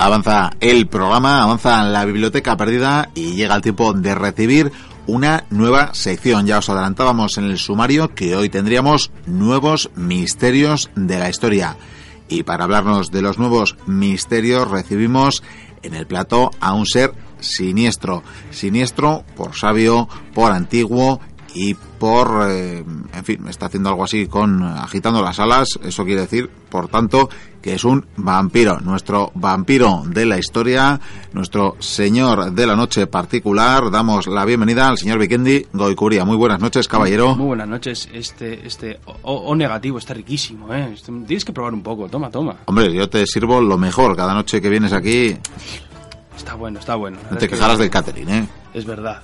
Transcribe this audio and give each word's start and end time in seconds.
Avanza 0.00 0.52
el 0.60 0.86
programa, 0.86 1.42
avanza 1.42 1.82
la 1.82 2.04
biblioteca 2.04 2.56
perdida 2.56 3.10
y 3.16 3.32
llega 3.32 3.56
el 3.56 3.62
tiempo 3.62 3.92
de 3.92 4.14
recibir 4.14 4.70
una 5.08 5.44
nueva 5.50 5.92
sección. 5.92 6.46
Ya 6.46 6.58
os 6.58 6.68
adelantábamos 6.68 7.36
en 7.36 7.46
el 7.46 7.58
sumario 7.58 8.14
que 8.14 8.36
hoy 8.36 8.48
tendríamos 8.48 9.10
nuevos 9.26 9.90
misterios 9.96 10.88
de 10.94 11.18
la 11.18 11.28
historia. 11.28 11.76
Y 12.28 12.44
para 12.44 12.62
hablarnos 12.62 13.10
de 13.10 13.22
los 13.22 13.38
nuevos 13.38 13.76
misterios 13.86 14.70
recibimos 14.70 15.42
en 15.82 15.94
el 15.94 16.06
plato 16.06 16.52
a 16.60 16.74
un 16.74 16.86
ser 16.86 17.12
siniestro. 17.40 18.22
Siniestro 18.50 19.24
por 19.36 19.56
sabio, 19.56 20.08
por 20.32 20.52
antiguo 20.52 21.20
y 21.54 21.74
por, 21.74 22.48
eh, 22.50 22.84
en 23.12 23.24
fin, 23.24 23.42
me 23.42 23.50
está 23.50 23.66
haciendo 23.66 23.88
algo 23.88 24.04
así 24.04 24.26
con 24.26 24.62
agitando 24.62 25.22
las 25.22 25.38
alas. 25.40 25.78
Eso 25.82 26.04
quiere 26.04 26.22
decir, 26.22 26.48
por 26.48 26.88
tanto, 26.88 27.28
que 27.62 27.74
es 27.74 27.84
un 27.84 28.06
vampiro, 28.16 28.78
nuestro 28.80 29.32
vampiro 29.34 30.02
de 30.06 30.26
la 30.26 30.38
historia, 30.38 31.00
nuestro 31.32 31.76
señor 31.78 32.52
de 32.52 32.66
la 32.66 32.76
noche 32.76 33.06
particular. 33.06 33.90
Damos 33.90 34.26
la 34.26 34.44
bienvenida 34.44 34.88
al 34.88 34.98
señor 34.98 35.18
Vikendi 35.18 35.66
Goicuria. 35.72 36.24
Muy 36.24 36.36
buenas 36.36 36.60
noches, 36.60 36.86
caballero. 36.86 37.34
Muy 37.34 37.46
buenas 37.46 37.68
noches. 37.68 38.08
Este, 38.12 38.66
este 38.66 39.00
O, 39.22 39.54
negativo 39.54 39.98
está 39.98 40.14
riquísimo, 40.14 40.72
¿eh? 40.72 40.94
Tienes 41.04 41.44
que 41.44 41.52
probar 41.52 41.74
un 41.74 41.82
poco. 41.82 42.08
Toma, 42.08 42.30
toma. 42.30 42.56
Hombre, 42.66 42.92
yo 42.92 43.08
te 43.08 43.26
sirvo 43.26 43.60
lo 43.60 43.78
mejor 43.78 44.16
cada 44.16 44.34
noche 44.34 44.60
que 44.60 44.68
vienes 44.68 44.92
aquí. 44.92 45.36
Está 46.36 46.54
bueno, 46.54 46.78
está 46.78 46.94
bueno. 46.94 47.18
No 47.30 47.36
te 47.36 47.48
quejarás 47.48 47.78
del 47.78 47.90
catering, 47.90 48.28
¿eh? 48.28 48.48
Es 48.78 48.84
verdad, 48.84 49.20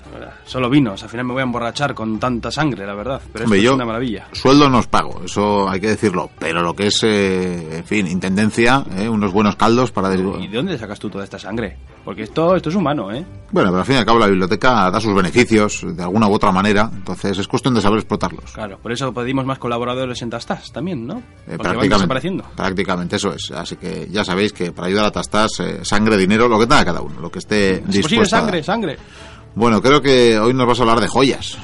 Solo 0.47 0.69
vinos. 0.69 1.01
Al 1.05 1.09
final 1.09 1.27
me 1.27 1.33
voy 1.35 1.41
a 1.41 1.45
emborrachar 1.45 1.95
con 1.95 2.19
tanta 2.19 2.51
sangre, 2.51 2.85
la 2.85 2.95
verdad. 2.95 3.23
Pero 3.33 3.55
es 3.55 3.71
una 3.71 3.85
maravilla. 3.85 4.27
Sueldo 4.33 4.69
no 4.69 4.79
os 4.79 4.89
pago, 4.89 5.23
eso 5.25 5.69
hay 5.69 5.81
que 5.81 5.91
decirlo. 5.91 6.29
Pero 6.41 6.61
lo 6.61 6.75
que 6.75 6.89
es, 6.89 7.01
eh, 7.05 7.79
en 7.79 7.85
fin, 7.85 8.09
intendencia, 8.09 8.85
¿eh? 8.99 9.09
unos 9.09 9.33
buenos 9.33 9.55
caldos 9.55 9.93
para... 9.93 10.13
¿Y 10.13 10.49
de 10.49 10.57
dónde 10.57 10.77
sacas 10.77 10.99
tú 10.99 11.09
toda 11.09 11.23
esta 11.23 11.39
sangre? 11.39 11.77
Porque 12.05 12.25
esto, 12.25 12.57
esto 12.57 12.69
es 12.69 12.75
humano, 12.75 13.13
¿eh? 13.13 13.25
Bueno, 13.53 13.71
pero 13.71 13.79
al 13.79 13.87
fin 13.87 13.95
y 13.95 13.99
al 13.99 14.05
cabo 14.05 14.19
la 14.19 14.27
biblioteca 14.27 14.91
da 14.91 15.01
sus 15.01 15.15
beneficios 15.15 15.87
de 15.87 16.03
alguna 16.03 16.27
u 16.27 16.33
otra 16.33 16.51
manera. 16.51 16.91
Entonces 16.93 17.39
es 17.39 17.47
cuestión 17.47 17.75
de 17.75 17.81
saber 17.81 18.01
explotarlos. 18.01 18.51
Claro, 18.53 18.79
por 18.79 18.91
eso 18.91 19.15
pedimos 19.15 19.47
más 19.47 19.61
colaboradores 19.61 20.21
en 20.21 20.31
Tastas 20.31 20.73
también, 20.73 21.07
¿no? 21.07 21.23
Eh, 21.47 21.57
prácticamente, 21.57 22.43
prácticamente, 22.57 23.17
eso 23.17 23.33
es. 23.33 23.53
Así 23.53 23.77
que 23.77 24.09
ya 24.11 24.25
sabéis 24.25 24.53
que 24.53 24.73
para 24.73 24.89
ayudar 24.89 25.05
a 25.05 25.13
Tastas, 25.13 25.63
sangre, 25.83 26.17
dinero, 26.17 26.49
lo 26.49 26.59
que 26.59 26.67
tenga 26.67 26.85
cada 26.85 27.01
uno, 27.01 27.21
lo 27.21 27.31
que 27.31 27.39
esté 27.39 27.77
dispuesto. 27.87 28.03
Posible, 28.03 28.27
sangre, 28.27 28.63
sangre. 28.63 28.99
Bueno, 29.55 29.81
creo 29.81 30.03
que 30.03 30.39
hoy 30.39 30.53
nos 30.53 30.67
vas 30.67 30.81
a 30.81 30.83
hablar 30.83 31.01
de 31.01 31.07
joyas. 31.07 31.57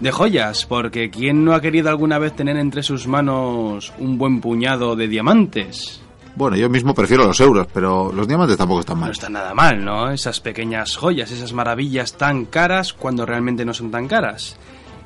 De 0.00 0.12
joyas, 0.12 0.66
porque 0.66 1.10
¿quién 1.10 1.44
no 1.44 1.54
ha 1.54 1.60
querido 1.60 1.88
alguna 1.88 2.18
vez 2.18 2.36
tener 2.36 2.56
entre 2.56 2.82
sus 2.82 3.06
manos 3.06 3.92
un 3.98 4.18
buen 4.18 4.40
puñado 4.40 4.94
de 4.96 5.08
diamantes? 5.08 6.02
Bueno, 6.36 6.56
yo 6.56 6.68
mismo 6.68 6.94
prefiero 6.94 7.24
los 7.24 7.40
euros, 7.40 7.66
pero 7.72 8.12
los 8.12 8.28
diamantes 8.28 8.56
tampoco 8.56 8.80
están 8.80 8.98
mal. 8.98 9.08
No 9.08 9.12
está 9.12 9.30
nada 9.30 9.54
mal, 9.54 9.82
¿no? 9.82 10.10
Esas 10.10 10.40
pequeñas 10.40 10.94
joyas, 10.96 11.32
esas 11.32 11.52
maravillas 11.52 12.12
tan 12.12 12.44
caras 12.44 12.92
cuando 12.92 13.24
realmente 13.24 13.64
no 13.64 13.72
son 13.72 13.90
tan 13.90 14.06
caras. 14.06 14.56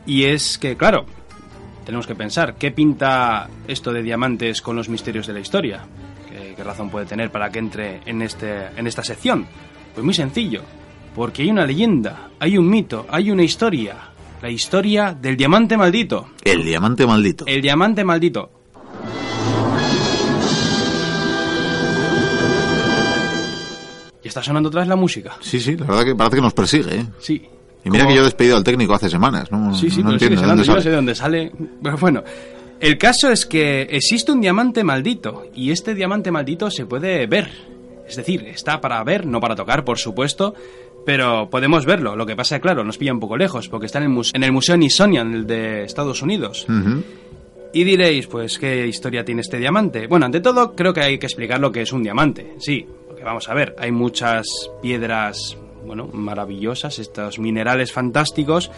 Y 0.04 0.24
es 0.24 0.58
que, 0.58 0.76
claro, 0.76 1.06
tenemos 1.86 2.08
que 2.08 2.16
pensar, 2.16 2.56
¿qué 2.56 2.72
pinta 2.72 3.48
esto 3.68 3.92
de 3.92 4.02
diamantes 4.02 4.60
con 4.60 4.74
los 4.76 4.88
misterios 4.88 5.28
de 5.28 5.32
la 5.32 5.40
historia? 5.40 5.84
¿Qué, 6.28 6.54
qué 6.56 6.64
razón 6.64 6.90
puede 6.90 7.06
tener 7.06 7.30
para 7.30 7.50
que 7.50 7.60
entre 7.60 8.00
en, 8.04 8.20
este, 8.20 8.66
en 8.76 8.86
esta 8.86 9.04
sección? 9.04 9.46
Pues 9.94 10.04
muy 10.04 10.12
sencillo 10.12 10.62
porque 11.14 11.42
hay 11.42 11.50
una 11.50 11.66
leyenda, 11.66 12.30
hay 12.38 12.56
un 12.58 12.68
mito, 12.68 13.06
hay 13.08 13.30
una 13.30 13.42
historia. 13.42 13.96
La 14.40 14.50
historia 14.50 15.16
del 15.18 15.36
diamante 15.36 15.76
maldito. 15.76 16.30
El 16.42 16.64
diamante 16.64 17.06
maldito. 17.06 17.44
El 17.46 17.62
diamante 17.62 18.04
maldito. 18.04 18.50
¿Y 24.24 24.28
está 24.28 24.42
sonando 24.42 24.68
otra 24.68 24.80
vez 24.80 24.88
la 24.88 24.96
música? 24.96 25.36
Sí, 25.40 25.60
sí, 25.60 25.76
la 25.76 25.86
verdad 25.86 26.04
que 26.04 26.14
parece 26.14 26.36
que 26.36 26.42
nos 26.42 26.54
persigue, 26.54 26.94
¿eh? 26.94 27.06
Sí. 27.18 27.42
Y 27.84 27.90
mira 27.90 28.06
que 28.06 28.14
yo 28.14 28.20
he 28.20 28.24
despedido 28.24 28.56
al 28.56 28.64
técnico 28.64 28.94
hace 28.94 29.10
semanas, 29.10 29.50
¿no? 29.50 29.74
Sí, 29.74 29.90
sí, 29.90 30.02
no 30.02 30.12
entiendo 30.12 30.40
de 30.40 30.46
dónde 30.46 30.64
sale. 30.64 30.82
sé 30.82 30.90
de 30.90 30.96
dónde 30.96 31.14
sale. 31.14 31.52
bueno, 32.00 32.22
el 32.80 32.98
caso 32.98 33.30
es 33.30 33.46
que 33.46 33.82
existe 33.82 34.30
un 34.30 34.40
diamante 34.40 34.84
maldito 34.84 35.46
y 35.54 35.72
este 35.72 35.94
diamante 35.94 36.30
maldito 36.30 36.70
se 36.70 36.86
puede 36.86 37.26
ver. 37.26 37.50
Es 38.08 38.16
decir, 38.16 38.44
está 38.46 38.80
para 38.80 39.02
ver, 39.02 39.26
no 39.26 39.40
para 39.40 39.56
tocar, 39.56 39.84
por 39.84 39.98
supuesto, 39.98 40.54
pero 41.04 41.48
podemos 41.50 41.84
verlo. 41.84 42.16
Lo 42.16 42.26
que 42.26 42.36
pasa, 42.36 42.60
claro, 42.60 42.84
nos 42.84 42.98
pilla 42.98 43.12
un 43.12 43.20
poco 43.20 43.36
lejos, 43.36 43.68
porque 43.68 43.86
está 43.86 43.98
en 43.98 44.12
el, 44.12 44.22
en 44.32 44.44
el 44.44 44.52
Museo 44.52 44.76
Smithsonian 44.76 45.46
de 45.46 45.84
Estados 45.84 46.22
Unidos. 46.22 46.66
Y 47.74 47.84
diréis, 47.84 48.26
pues, 48.26 48.58
¿qué 48.58 48.86
historia 48.86 49.24
tiene 49.24 49.40
este 49.40 49.58
diamante? 49.58 50.06
Bueno, 50.06 50.26
ante 50.26 50.40
todo, 50.40 50.74
creo 50.74 50.92
que 50.92 51.00
hay 51.00 51.18
que 51.18 51.26
explicar 51.26 51.58
lo 51.58 51.72
que 51.72 51.82
es 51.82 51.92
un 51.92 52.02
diamante. 52.02 52.54
Sí, 52.58 52.86
porque 53.08 53.24
vamos 53.24 53.48
a 53.48 53.54
ver, 53.54 53.74
hay 53.78 53.90
muchas 53.90 54.46
piedras, 54.82 55.56
bueno, 55.86 56.08
maravillosas, 56.12 56.98
estos 56.98 57.38
minerales 57.38 57.90
fantásticos 57.90 58.70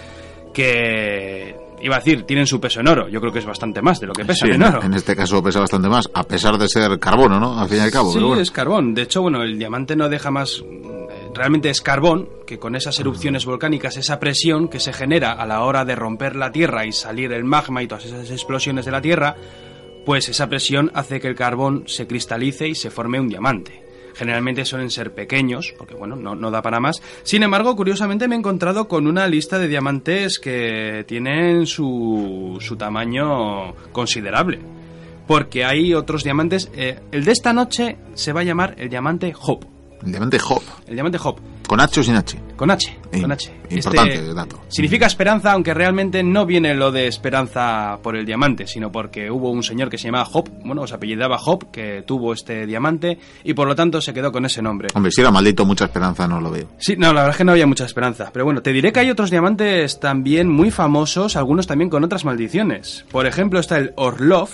que 0.53 1.57
iba 1.83 1.97
a 1.97 1.99
decir, 1.99 2.23
tienen 2.23 2.47
su 2.47 2.61
peso 2.61 2.81
en 2.81 2.89
oro. 2.89 3.09
Yo 3.09 3.21
creo 3.21 3.33
que 3.33 3.41
es 3.41 3.47
bastante 3.47 3.83
más 3.83 3.99
de 4.01 4.07
lo 4.07 4.13
que 4.13 4.25
pesa 4.25 4.47
en 4.47 4.63
oro. 4.63 4.81
En 4.83 4.95
este 4.95 5.15
caso 5.17 5.43
pesa 5.43 5.61
bastante 5.61 5.89
más, 5.89 6.09
a 6.15 6.23
pesar 6.23 6.57
de 6.57 6.69
ser 6.69 6.99
carbono, 7.01 7.41
¿no? 7.41 7.61
Al 7.61 7.69
fin 7.69 7.79
y 7.79 7.81
al 7.81 7.91
cabo. 7.91 8.13
Sí, 8.13 8.41
es 8.41 8.51
carbón. 8.53 8.95
De 8.95 9.03
hecho, 9.03 9.23
bueno, 9.23 9.43
el 9.43 9.59
diamante 9.59 9.97
no 9.97 10.09
deja 10.09 10.31
más 10.31 10.65
realmente 11.35 11.69
es 11.69 11.81
carbón, 11.81 12.29
que 12.47 12.59
con 12.59 12.77
esas 12.77 12.99
erupciones 13.01 13.45
volcánicas, 13.45 13.97
esa 13.97 14.21
presión 14.21 14.69
que 14.69 14.81
se 14.81 14.93
genera 14.93 15.33
a 15.33 15.47
la 15.47 15.63
hora 15.63 15.85
de 15.85 15.97
romper 15.97 16.37
la 16.37 16.53
Tierra 16.53 16.87
y 16.87 16.93
salir 16.93 17.33
el 17.33 17.45
magma 17.45 17.83
y 17.83 17.89
todas 17.89 18.07
esas 18.07 18.31
explosiones 18.31 18.85
de 18.85 18.93
la 18.93 19.01
Tierra, 19.01 19.37
pues 20.07 20.29
esa 20.29 20.49
presión 20.49 20.91
hace 20.95 21.21
que 21.21 21.29
el 21.29 21.35
carbón 21.35 21.85
se 21.87 22.07
cristalice 22.07 22.69
y 22.69 22.75
se 22.75 22.91
forme 22.91 23.21
un 23.21 23.29
diamante. 23.29 23.83
Generalmente 24.15 24.65
suelen 24.65 24.91
ser 24.91 25.13
pequeños, 25.13 25.75
porque 25.77 25.95
bueno, 25.95 26.15
no, 26.15 26.37
no 26.37 26.51
da 26.51 26.63
para 26.63 26.79
más. 26.79 27.03
Sin 27.25 27.43
embargo, 27.43 27.75
curiosamente 27.75 28.29
me 28.29 28.37
he 28.37 28.39
encontrado 28.39 28.87
con 28.87 29.09
una 29.09 29.27
lista 29.27 29.59
de 29.59 29.67
diamantes 29.67 30.39
que 30.39 31.05
tienen 31.09 31.67
su, 31.67 32.59
su 32.61 32.77
tamaño 32.77 33.75
considerable. 33.91 34.61
Porque 35.27 35.65
hay 35.65 35.95
otros 35.95 36.23
diamantes. 36.23 36.71
Eh, 36.77 37.01
el 37.11 37.25
de 37.25 37.33
esta 37.33 37.53
noche 37.53 37.97
se 38.15 38.33
va 38.33 38.43
a 38.43 38.45
llamar 38.45 38.75
el 38.79 38.89
diamante 38.89 39.33
Hope. 39.41 39.74
El 40.03 40.11
diamante 40.11 40.39
Hop. 40.49 40.63
El 40.87 40.95
diamante 40.95 41.19
Hop. 41.23 41.39
¿Con 41.67 41.81
H 41.81 42.01
o 42.01 42.03
sin 42.03 42.15
H? 42.15 42.39
Con 42.57 42.71
H. 42.71 42.99
con 43.21 43.33
H. 43.33 43.53
Importante 43.71 44.15
este 44.15 44.35
dato. 44.35 44.61
Significa 44.69 45.07
esperanza, 45.07 45.53
aunque 45.53 45.73
realmente 45.73 46.23
no 46.23 46.45
viene 46.45 46.75
lo 46.75 46.93
de 46.93 47.07
esperanza 47.07 47.99
por 48.03 48.17
el 48.17 48.27
diamante, 48.27 48.67
sino 48.67 48.93
porque 48.93 49.31
hubo 49.31 49.51
un 49.51 49.63
señor 49.63 49.89
que 49.89 49.97
se 49.97 50.09
llamaba 50.09 50.29
Hop, 50.33 50.51
bueno, 50.65 50.87
se 50.87 50.95
apellidaba 50.95 51.39
Hop, 51.45 51.71
que 51.71 52.03
tuvo 52.07 52.33
este 52.33 52.67
diamante 52.67 53.19
y 53.45 53.55
por 53.55 53.67
lo 53.67 53.75
tanto 53.75 54.01
se 54.01 54.13
quedó 54.13 54.31
con 54.31 54.45
ese 54.45 54.61
nombre. 54.61 54.89
Hombre, 54.95 55.11
si 55.11 55.21
era 55.21 55.31
maldito, 55.31 55.65
mucha 55.65 55.87
esperanza 55.87 56.29
no 56.29 56.41
lo 56.41 56.51
veo. 56.51 56.69
Sí, 56.79 56.97
no, 56.97 57.09
la 57.13 57.23
verdad 57.23 57.31
es 57.31 57.37
que 57.39 57.45
no 57.45 57.53
había 57.53 57.67
mucha 57.67 57.87
esperanza. 57.87 58.31
Pero 58.33 58.45
bueno, 58.45 58.63
te 58.63 58.73
diré 58.73 58.93
que 58.93 59.01
hay 59.01 59.11
otros 59.11 59.31
diamantes 59.31 60.01
también 60.01 60.49
muy 60.49 60.71
famosos, 60.71 61.37
algunos 61.37 61.67
también 61.67 61.89
con 61.89 62.05
otras 62.05 62.25
maldiciones. 62.25 63.05
Por 63.11 63.27
ejemplo, 63.27 63.59
está 63.59 63.79
el 63.79 63.93
Orlov, 63.97 64.51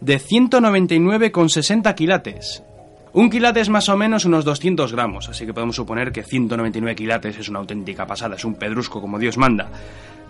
de 0.00 0.20
199,60 0.20 1.94
quilates. 1.94 2.62
Un 3.12 3.28
quilate 3.28 3.60
es 3.60 3.68
más 3.68 3.88
o 3.88 3.96
menos 3.96 4.24
unos 4.24 4.44
200 4.44 4.92
gramos, 4.92 5.28
así 5.28 5.44
que 5.44 5.52
podemos 5.52 5.74
suponer 5.74 6.12
que 6.12 6.22
199 6.22 6.94
quilates 6.94 7.38
es 7.38 7.48
una 7.48 7.58
auténtica 7.58 8.06
pasada, 8.06 8.36
es 8.36 8.44
un 8.44 8.54
pedrusco 8.54 9.00
como 9.00 9.18
Dios 9.18 9.36
manda. 9.36 9.68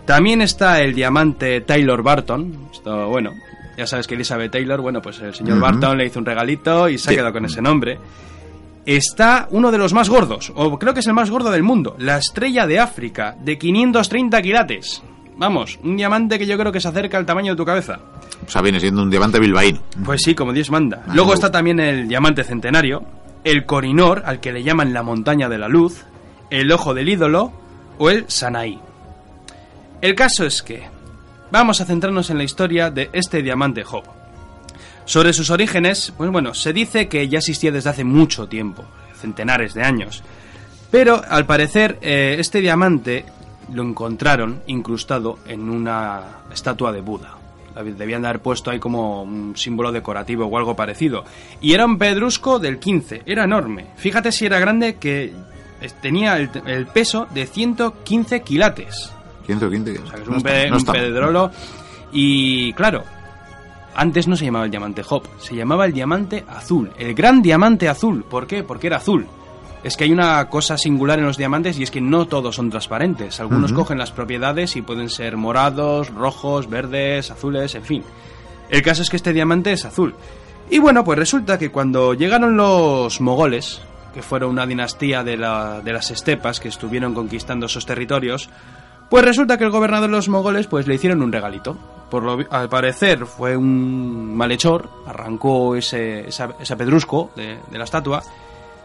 También 0.05 0.41
está 0.41 0.81
el 0.81 0.95
diamante 0.95 1.61
Taylor 1.61 2.01
Barton, 2.01 2.69
esto 2.71 3.07
bueno, 3.07 3.31
ya 3.77 3.85
sabes 3.85 4.07
que 4.07 4.15
Elizabeth 4.15 4.51
Taylor, 4.51 4.81
bueno, 4.81 5.01
pues 5.01 5.19
el 5.19 5.33
señor 5.33 5.59
Barton 5.59 5.97
le 5.97 6.07
hizo 6.07 6.19
un 6.19 6.25
regalito 6.25 6.89
y 6.89 6.97
se 6.97 7.11
ha 7.11 7.15
quedado 7.15 7.33
con 7.33 7.45
ese 7.45 7.61
nombre. 7.61 7.99
Está 8.83 9.47
uno 9.51 9.71
de 9.71 9.77
los 9.77 9.93
más 9.93 10.09
gordos, 10.09 10.51
o 10.55 10.79
creo 10.79 10.95
que 10.95 11.01
es 11.01 11.07
el 11.07 11.13
más 11.13 11.29
gordo 11.29 11.51
del 11.51 11.61
mundo, 11.61 11.95
la 11.99 12.17
estrella 12.17 12.65
de 12.65 12.79
África, 12.79 13.35
de 13.39 13.59
530 13.59 14.41
quilates. 14.41 15.03
Vamos, 15.41 15.79
un 15.81 15.97
diamante 15.97 16.37
que 16.37 16.45
yo 16.45 16.55
creo 16.55 16.71
que 16.71 16.79
se 16.79 16.87
acerca 16.87 17.17
al 17.17 17.25
tamaño 17.25 17.53
de 17.53 17.57
tu 17.57 17.65
cabeza. 17.65 17.97
O 18.45 18.47
sea, 18.47 18.61
viene 18.61 18.79
siendo 18.79 19.01
un 19.01 19.09
diamante 19.09 19.39
bilbaíno. 19.39 19.81
Pues 20.05 20.21
sí, 20.21 20.35
como 20.35 20.53
Dios 20.53 20.69
manda. 20.69 21.01
Ah, 21.07 21.13
Luego 21.15 21.33
está 21.33 21.51
también 21.51 21.79
el 21.79 22.07
diamante 22.07 22.43
centenario, 22.43 23.03
el 23.43 23.65
corinor, 23.65 24.21
al 24.27 24.39
que 24.39 24.51
le 24.51 24.61
llaman 24.61 24.93
la 24.93 25.01
montaña 25.01 25.49
de 25.49 25.57
la 25.57 25.67
luz, 25.67 26.05
el 26.51 26.71
ojo 26.71 26.93
del 26.93 27.09
ídolo 27.09 27.51
o 27.97 28.11
el 28.11 28.25
Sanaí. 28.27 28.79
El 29.99 30.13
caso 30.13 30.45
es 30.45 30.61
que 30.61 30.83
vamos 31.49 31.81
a 31.81 31.85
centrarnos 31.85 32.29
en 32.29 32.37
la 32.37 32.43
historia 32.43 32.91
de 32.91 33.09
este 33.11 33.41
diamante 33.41 33.83
Job. 33.83 34.03
Sobre 35.05 35.33
sus 35.33 35.49
orígenes, 35.49 36.13
pues 36.17 36.29
bueno, 36.29 36.53
se 36.53 36.71
dice 36.71 37.07
que 37.07 37.27
ya 37.27 37.39
existía 37.39 37.71
desde 37.71 37.89
hace 37.89 38.03
mucho 38.03 38.45
tiempo, 38.47 38.83
centenares 39.19 39.73
de 39.73 39.81
años. 39.81 40.21
Pero 40.91 41.19
al 41.27 41.47
parecer 41.47 41.97
eh, 42.03 42.35
este 42.37 42.61
diamante 42.61 43.25
lo 43.73 43.83
encontraron 43.83 44.61
incrustado 44.67 45.39
en 45.45 45.69
una 45.69 46.21
estatua 46.51 46.91
de 46.91 47.01
Buda. 47.01 47.37
Debían 47.75 48.21
de 48.21 48.27
haber 48.27 48.41
puesto 48.41 48.69
ahí 48.69 48.79
como 48.79 49.23
un 49.23 49.55
símbolo 49.55 49.91
decorativo 49.91 50.45
o 50.45 50.57
algo 50.57 50.75
parecido. 50.75 51.23
Y 51.61 51.73
era 51.73 51.85
un 51.85 51.97
pedrusco 51.97 52.59
del 52.59 52.79
15, 52.79 53.23
era 53.25 53.45
enorme. 53.45 53.87
Fíjate 53.95 54.31
si 54.31 54.45
era 54.45 54.59
grande 54.59 54.97
que 54.97 55.33
tenía 56.01 56.37
el, 56.37 56.87
peso 56.87 57.27
de 57.33 57.45
115 57.45 58.41
quilates. 58.41 59.11
115 59.45 59.99
O 59.99 60.05
sea, 60.05 60.15
que 60.15 60.21
es 60.21 60.27
un, 60.27 60.85
pedrolo. 60.85 61.51
Y 62.11 62.73
claro, 62.73 63.03
Antes 63.93 64.27
no 64.27 64.35
se 64.35 64.45
llamaba 64.45 64.65
el 64.65 64.71
diamante 64.71 65.03
Hop, 65.09 65.23
se 65.37 65.55
llamaba 65.55 65.85
el 65.85 65.93
diamante 65.93 66.45
azul, 66.47 66.91
el 66.97 67.13
gran 67.13 67.41
diamante 67.41 67.89
azul. 67.89 68.23
¿Por 68.23 68.47
qué? 68.47 68.63
Porque 68.63 68.87
era 68.87 68.97
azul. 68.97 69.27
Es 69.83 69.97
que 69.97 70.03
hay 70.03 70.11
una 70.11 70.47
cosa 70.47 70.77
singular 70.77 71.17
en 71.17 71.25
los 71.25 71.37
diamantes 71.37 71.79
y 71.79 71.83
es 71.83 71.89
que 71.89 72.01
no 72.01 72.27
todos 72.27 72.55
son 72.55 72.69
transparentes. 72.69 73.39
Algunos 73.39 73.73
cogen 73.73 73.97
las 73.97 74.11
propiedades 74.11 74.75
y 74.75 74.83
pueden 74.83 75.09
ser 75.09 75.37
morados, 75.37 76.09
rojos, 76.09 76.69
verdes, 76.69 77.31
azules, 77.31 77.73
en 77.73 77.83
fin. 77.83 78.03
El 78.69 78.83
caso 78.83 79.01
es 79.01 79.09
que 79.09 79.15
este 79.15 79.33
diamante 79.33 79.71
es 79.71 79.85
azul. 79.85 80.13
Y 80.69 80.77
bueno, 80.77 81.03
pues 81.03 81.17
resulta 81.17 81.57
que 81.57 81.71
cuando 81.71 82.13
llegaron 82.13 82.55
los 82.55 83.19
mogoles, 83.21 83.81
que 84.13 84.21
fueron 84.21 84.51
una 84.51 84.67
dinastía 84.67 85.23
de, 85.23 85.31
de 85.31 85.93
las 85.93 86.11
estepas 86.11 86.59
que 86.59 86.67
estuvieron 86.67 87.15
conquistando 87.15 87.65
esos 87.65 87.85
territorios, 87.85 88.49
pues 89.09 89.25
resulta 89.25 89.57
que 89.57 89.63
el 89.63 89.71
gobernador 89.71 90.09
de 90.09 90.15
los 90.15 90.29
mogoles 90.29 90.67
pues 90.67 90.87
le 90.87 90.95
hicieron 90.95 91.23
un 91.23 91.31
regalito. 91.31 91.75
Por 92.09 92.23
lo, 92.23 92.39
al 92.49 92.69
parecer 92.69 93.25
fue 93.25 93.57
un 93.57 94.35
malhechor, 94.35 94.89
arrancó 95.07 95.75
ese, 95.75 96.27
esa, 96.27 96.77
pedrusco 96.77 97.31
de, 97.35 97.57
de 97.69 97.77
la 97.77 97.83
estatua 97.85 98.21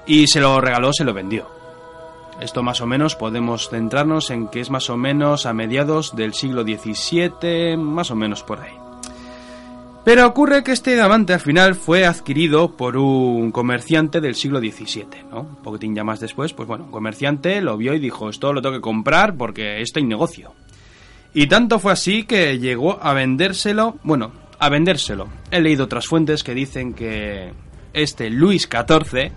y 0.07 0.27
se 0.27 0.41
lo 0.41 0.61
regaló, 0.61 0.93
se 0.93 1.05
lo 1.05 1.13
vendió. 1.13 1.49
Esto 2.41 2.63
más 2.63 2.81
o 2.81 2.87
menos 2.87 3.17
podemos 3.17 3.71
centrarnos 3.71 4.31
en 4.31 4.49
que 4.49 4.61
es 4.61 4.71
más 4.71 4.91
o 4.91 4.97
menos 4.97 5.47
a 5.47 5.55
mediados 5.55 6.15
del 6.15 6.35
siglo 6.35 6.63
XVII, 6.63 7.77
más 7.77 8.11
o 8.11 8.17
menos 8.17 8.43
por 8.43 8.61
ahí. 8.61 8.75
Pero 10.05 10.25
ocurre 10.25 10.63
que 10.63 10.71
este 10.71 10.95
diamante 10.95 11.33
al 11.33 11.41
final 11.41 11.75
fue 11.75 12.07
adquirido 12.07 12.77
por 12.77 12.97
un 12.97 13.51
comerciante 13.51 14.21
del 14.21 14.37
siglo 14.37 14.61
XVII, 14.61 15.25
¿no? 15.33 15.41
Un 15.41 15.57
poquitín 15.57 15.97
ya 15.97 16.05
más 16.05 16.21
después, 16.21 16.53
pues 16.53 16.69
bueno, 16.69 16.85
un 16.85 16.93
comerciante 16.93 17.61
lo 17.61 17.77
vio 17.77 17.93
y 17.93 17.99
dijo, 17.99 18.31
esto 18.31 18.53
lo 18.53 18.63
tengo 18.63 18.77
que 18.77 18.81
comprar 18.81 19.37
porque 19.37 19.81
esto 19.81 19.99
hay 19.99 20.05
negocio. 20.05 20.53
Y 21.35 21.49
tanto 21.49 21.81
fue 21.81 21.93
así 21.93 22.23
que 22.23 22.59
llegó 22.61 23.03
a 23.03 23.15
vendérselo, 23.15 23.97
bueno, 24.05 24.31
a 24.61 24.69
vendérselo. 24.69 25.27
He 25.51 25.61
leído 25.61 25.87
otras 25.87 26.07
fuentes 26.07 26.45
que 26.45 26.55
dicen 26.55 26.95
que 26.95 27.53
este 27.93 28.31
Luis 28.31 28.69
XIV 28.71 29.33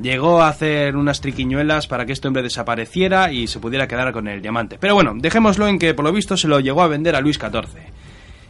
llegó 0.00 0.42
a 0.42 0.48
hacer 0.48 0.96
unas 0.96 1.20
triquiñuelas 1.20 1.86
para 1.86 2.06
que 2.06 2.12
este 2.12 2.28
hombre 2.28 2.42
desapareciera 2.42 3.32
y 3.32 3.46
se 3.46 3.60
pudiera 3.60 3.88
quedar 3.88 4.12
con 4.12 4.28
el 4.28 4.42
diamante. 4.42 4.78
Pero 4.78 4.94
bueno, 4.94 5.12
dejémoslo 5.16 5.68
en 5.68 5.78
que 5.78 5.94
por 5.94 6.04
lo 6.04 6.12
visto 6.12 6.36
se 6.36 6.48
lo 6.48 6.60
llegó 6.60 6.82
a 6.82 6.88
vender 6.88 7.16
a 7.16 7.20
Luis 7.20 7.38
XIV. 7.38 7.80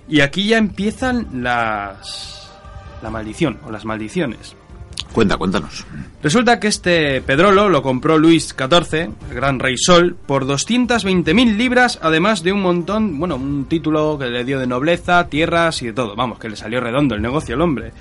Y 0.08 0.20
aquí 0.20 0.46
ya 0.46 0.58
empiezan 0.58 1.42
las... 1.42 2.50
la 3.02 3.10
maldición 3.10 3.58
o 3.64 3.70
las 3.70 3.84
maldiciones. 3.84 4.56
Cuenta, 5.12 5.38
cuéntanos. 5.38 5.86
Resulta 6.22 6.60
que 6.60 6.68
este 6.68 7.22
Pedrolo 7.22 7.70
lo 7.70 7.80
compró 7.80 8.18
Luis 8.18 8.54
XIV, 8.54 8.94
el 9.30 9.34
gran 9.34 9.58
rey 9.58 9.76
Sol, 9.78 10.14
por 10.26 10.44
220.000 10.44 11.56
libras, 11.56 11.98
además 12.02 12.42
de 12.42 12.52
un 12.52 12.60
montón, 12.60 13.18
bueno, 13.18 13.36
un 13.36 13.64
título 13.64 14.18
que 14.18 14.26
le 14.26 14.44
dio 14.44 14.58
de 14.58 14.66
nobleza, 14.66 15.26
tierras 15.28 15.80
y 15.80 15.86
de 15.86 15.92
todo. 15.94 16.16
Vamos, 16.16 16.38
que 16.38 16.50
le 16.50 16.56
salió 16.56 16.80
redondo 16.80 17.14
el 17.14 17.22
negocio 17.22 17.54
al 17.54 17.62
hombre. 17.62 17.92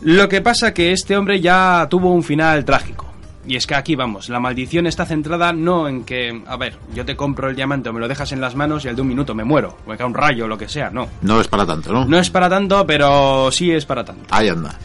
Lo 0.00 0.28
que 0.28 0.40
pasa 0.40 0.72
que 0.72 0.92
este 0.92 1.16
hombre 1.16 1.40
ya 1.40 1.86
tuvo 1.90 2.12
un 2.12 2.22
final 2.22 2.64
trágico. 2.64 3.06
Y 3.46 3.56
es 3.56 3.66
que 3.66 3.74
aquí 3.74 3.96
vamos, 3.96 4.28
la 4.28 4.40
maldición 4.40 4.86
está 4.86 5.06
centrada 5.06 5.54
no 5.54 5.88
en 5.88 6.04
que, 6.04 6.42
a 6.46 6.58
ver, 6.58 6.76
yo 6.94 7.06
te 7.06 7.16
compro 7.16 7.48
el 7.48 7.56
diamante 7.56 7.88
o 7.88 7.94
me 7.94 8.00
lo 8.00 8.06
dejas 8.06 8.30
en 8.32 8.42
las 8.42 8.54
manos 8.54 8.84
y 8.84 8.88
al 8.88 8.96
de 8.96 9.00
un 9.00 9.08
minuto 9.08 9.34
me 9.34 9.42
muero, 9.42 9.78
o 9.86 9.90
me 9.90 9.96
cae 9.96 10.06
un 10.06 10.12
rayo 10.12 10.44
o 10.44 10.48
lo 10.48 10.58
que 10.58 10.68
sea, 10.68 10.90
no. 10.90 11.08
No 11.22 11.40
es 11.40 11.48
para 11.48 11.64
tanto, 11.64 11.90
¿no? 11.90 12.04
No 12.04 12.18
es 12.18 12.28
para 12.28 12.50
tanto, 12.50 12.86
pero 12.86 13.50
sí 13.50 13.70
es 13.70 13.86
para 13.86 14.04
tanto. 14.04 14.26
Ahí 14.28 14.48
anda. 14.48 14.78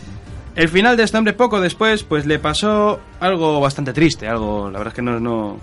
El 0.56 0.70
final 0.70 0.96
de 0.96 1.04
este 1.04 1.18
hombre 1.18 1.34
poco 1.34 1.60
después, 1.60 2.04
pues 2.04 2.26
le 2.26 2.40
pasó 2.40 3.02
algo 3.20 3.60
bastante 3.60 3.92
triste, 3.92 4.30
algo, 4.30 4.70
la 4.72 4.78
verdad 4.78 4.94
es 4.94 4.96
que 4.96 5.02
no, 5.02 5.20
no... 5.20 5.58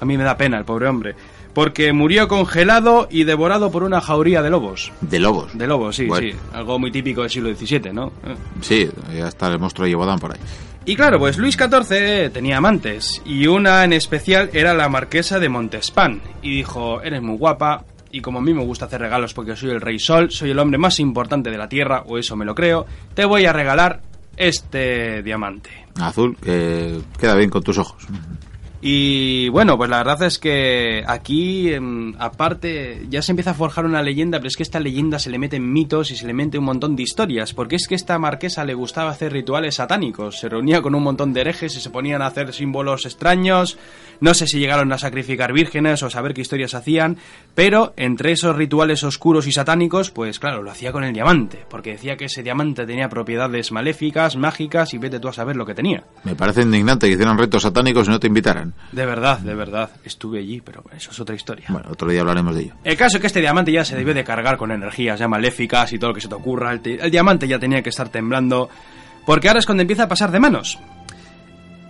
A 0.00 0.04
mí 0.04 0.16
me 0.16 0.22
da 0.22 0.36
pena 0.36 0.58
el 0.58 0.64
pobre 0.64 0.86
hombre 0.86 1.16
porque 1.58 1.92
murió 1.92 2.28
congelado 2.28 3.08
y 3.10 3.24
devorado 3.24 3.72
por 3.72 3.82
una 3.82 4.00
jauría 4.00 4.42
de 4.42 4.48
lobos. 4.48 4.92
¿De 5.00 5.18
lobos? 5.18 5.58
De 5.58 5.66
lobos, 5.66 5.96
sí, 5.96 6.06
sí. 6.16 6.30
Algo 6.52 6.78
muy 6.78 6.92
típico 6.92 7.22
del 7.22 7.30
siglo 7.30 7.52
XVII, 7.52 7.92
¿no? 7.92 8.12
Sí, 8.60 8.88
ya 9.12 9.26
está 9.26 9.48
el 9.48 9.58
monstruo 9.58 9.88
de 9.88 10.18
por 10.20 10.34
ahí. 10.34 10.38
Y 10.84 10.94
claro, 10.94 11.18
pues 11.18 11.36
Luis 11.36 11.56
XIV 11.56 12.30
tenía 12.32 12.58
amantes, 12.58 13.20
y 13.24 13.48
una 13.48 13.82
en 13.82 13.92
especial 13.92 14.50
era 14.52 14.72
la 14.72 14.88
marquesa 14.88 15.40
de 15.40 15.48
Montespan, 15.48 16.22
y 16.42 16.58
dijo, 16.58 17.02
eres 17.02 17.22
muy 17.22 17.36
guapa, 17.36 17.84
y 18.12 18.20
como 18.20 18.38
a 18.38 18.42
mí 18.42 18.54
me 18.54 18.62
gusta 18.62 18.84
hacer 18.84 19.00
regalos 19.00 19.34
porque 19.34 19.56
soy 19.56 19.70
el 19.70 19.80
rey 19.80 19.98
sol, 19.98 20.30
soy 20.30 20.52
el 20.52 20.60
hombre 20.60 20.78
más 20.78 21.00
importante 21.00 21.50
de 21.50 21.58
la 21.58 21.68
Tierra, 21.68 22.04
o 22.06 22.18
eso 22.18 22.36
me 22.36 22.44
lo 22.44 22.54
creo, 22.54 22.86
te 23.14 23.24
voy 23.24 23.46
a 23.46 23.52
regalar 23.52 24.00
este 24.36 25.24
diamante. 25.24 25.70
Azul, 26.00 26.36
que 26.40 27.00
queda 27.18 27.34
bien 27.34 27.50
con 27.50 27.64
tus 27.64 27.78
ojos. 27.78 28.06
Y 28.80 29.48
bueno, 29.48 29.76
pues 29.76 29.90
la 29.90 29.98
verdad 29.98 30.22
es 30.22 30.38
que 30.38 31.02
aquí, 31.06 31.72
em, 31.72 32.14
aparte, 32.18 33.06
ya 33.10 33.22
se 33.22 33.32
empieza 33.32 33.50
a 33.50 33.54
forjar 33.54 33.84
una 33.84 34.02
leyenda, 34.02 34.38
pero 34.38 34.46
es 34.46 34.56
que 34.56 34.62
esta 34.62 34.78
leyenda 34.78 35.18
se 35.18 35.30
le 35.30 35.38
meten 35.38 35.72
mitos 35.72 36.12
y 36.12 36.16
se 36.16 36.26
le 36.26 36.32
mete 36.32 36.58
un 36.58 36.64
montón 36.64 36.94
de 36.94 37.02
historias, 37.02 37.54
porque 37.54 37.74
es 37.74 37.88
que 37.88 37.96
esta 37.96 38.18
marquesa 38.20 38.64
le 38.64 38.74
gustaba 38.74 39.10
hacer 39.10 39.32
rituales 39.32 39.76
satánicos, 39.76 40.38
se 40.38 40.48
reunía 40.48 40.80
con 40.80 40.94
un 40.94 41.02
montón 41.02 41.32
de 41.32 41.40
herejes 41.40 41.76
y 41.76 41.80
se 41.80 41.90
ponían 41.90 42.22
a 42.22 42.26
hacer 42.26 42.52
símbolos 42.52 43.04
extraños, 43.04 43.78
no 44.20 44.32
sé 44.32 44.46
si 44.46 44.60
llegaron 44.60 44.92
a 44.92 44.98
sacrificar 44.98 45.52
vírgenes 45.52 46.02
o 46.04 46.10
saber 46.10 46.32
qué 46.32 46.42
historias 46.42 46.74
hacían, 46.74 47.18
pero 47.56 47.94
entre 47.96 48.30
esos 48.30 48.54
rituales 48.54 49.02
oscuros 49.02 49.48
y 49.48 49.52
satánicos, 49.52 50.12
pues 50.12 50.38
claro, 50.38 50.62
lo 50.62 50.70
hacía 50.70 50.92
con 50.92 51.02
el 51.02 51.12
diamante, 51.12 51.64
porque 51.68 51.92
decía 51.92 52.16
que 52.16 52.26
ese 52.26 52.44
diamante 52.44 52.86
tenía 52.86 53.08
propiedades 53.08 53.72
maléficas, 53.72 54.36
mágicas 54.36 54.94
y 54.94 54.98
vete 54.98 55.18
tú 55.18 55.26
a 55.28 55.32
saber 55.32 55.56
lo 55.56 55.66
que 55.66 55.74
tenía. 55.74 56.04
Me 56.22 56.36
parece 56.36 56.62
indignante 56.62 57.08
que 57.08 57.14
hicieran 57.14 57.38
retos 57.38 57.62
satánicos 57.62 58.06
y 58.06 58.10
no 58.10 58.20
te 58.20 58.28
invitaran. 58.28 58.67
De 58.92 59.06
verdad, 59.06 59.38
de 59.38 59.54
verdad. 59.54 59.90
Estuve 60.04 60.40
allí, 60.40 60.60
pero 60.60 60.84
eso 60.96 61.10
es 61.10 61.20
otra 61.20 61.34
historia. 61.34 61.66
Bueno, 61.68 61.88
otro 61.90 62.10
día 62.10 62.20
hablaremos 62.20 62.54
de 62.54 62.62
ello. 62.62 62.74
El 62.84 62.96
caso 62.96 63.16
es 63.16 63.20
que 63.20 63.26
este 63.26 63.40
diamante 63.40 63.72
ya 63.72 63.84
se 63.84 63.96
debe 63.96 64.14
de 64.14 64.24
cargar 64.24 64.56
con 64.56 64.70
energías 64.70 65.18
ya 65.18 65.28
maléficas 65.28 65.92
y 65.92 65.98
todo 65.98 66.10
lo 66.10 66.14
que 66.14 66.20
se 66.20 66.28
te 66.28 66.34
ocurra. 66.34 66.72
El, 66.72 67.10
diamante 67.10 67.48
ya 67.48 67.58
tenía 67.58 67.82
que 67.82 67.90
estar 67.90 68.08
temblando. 68.08 68.68
Porque 69.26 69.48
ahora 69.48 69.60
es 69.60 69.66
cuando 69.66 69.82
empieza 69.82 70.04
a 70.04 70.08
pasar 70.08 70.30
de 70.30 70.40
manos. 70.40 70.78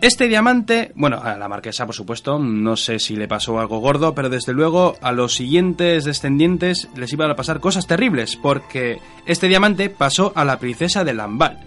Este 0.00 0.28
diamante, 0.28 0.92
bueno, 0.94 1.20
a 1.20 1.36
la 1.36 1.48
marquesa 1.48 1.84
por 1.84 1.94
supuesto, 1.94 2.38
no 2.38 2.76
sé 2.76 3.00
si 3.00 3.16
le 3.16 3.26
pasó 3.26 3.58
algo 3.58 3.80
gordo, 3.80 4.14
pero 4.14 4.28
desde 4.28 4.52
luego 4.52 4.94
a 5.02 5.10
los 5.10 5.34
siguientes 5.34 6.04
descendientes 6.04 6.88
les 6.94 7.12
iban 7.12 7.30
a 7.32 7.34
pasar 7.34 7.58
cosas 7.58 7.88
terribles, 7.88 8.36
porque 8.36 9.00
este 9.26 9.48
diamante 9.48 9.90
pasó 9.90 10.32
a 10.36 10.44
la 10.44 10.60
princesa 10.60 11.02
de 11.02 11.14
Lambal. 11.14 11.58